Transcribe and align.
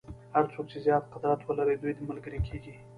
هر 0.33 0.43
څوک 0.53 0.65
چې 0.71 0.77
زیات 0.85 1.03
قدرت 1.13 1.39
ولري 1.43 1.75
دوی 1.81 1.93
ملګري 2.09 2.39
کېږي. 2.47 2.73